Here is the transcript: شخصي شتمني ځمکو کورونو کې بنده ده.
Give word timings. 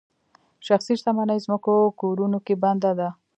شخصي 0.67 0.93
شتمني 0.99 1.37
ځمکو 1.45 1.75
کورونو 2.01 2.37
کې 2.45 2.53
بنده 2.63 2.91
ده. 2.99 3.09